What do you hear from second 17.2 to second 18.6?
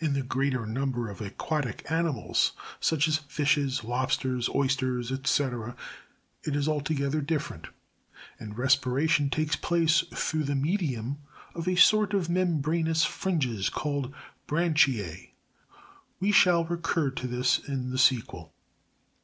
this in the sequel.